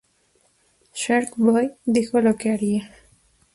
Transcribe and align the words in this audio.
Shark 0.95 1.33
Boy 1.37 1.73
dijo 1.85 2.13
que 2.13 2.21
lo 2.47 2.53
haría. 2.55 2.91